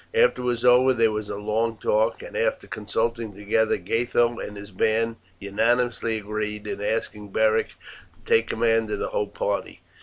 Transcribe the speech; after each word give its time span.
After 0.15 0.41
it 0.41 0.45
was 0.45 0.65
over 0.65 0.95
there 0.95 1.11
was 1.11 1.29
a 1.29 1.37
long 1.37 1.77
talk, 1.77 2.23
and 2.23 2.35
after 2.35 2.65
consulting 2.65 3.35
together 3.35 3.77
Gatho 3.77 4.39
and 4.39 4.57
his 4.57 4.71
band 4.71 5.17
unanimously 5.37 6.17
agreed 6.17 6.65
in 6.65 6.81
asking 6.81 7.31
Beric 7.31 7.67
to 8.15 8.21
take 8.25 8.47
command 8.49 8.89
of 8.89 8.97
the 8.97 9.09
whole 9.09 9.27
party. 9.27 9.81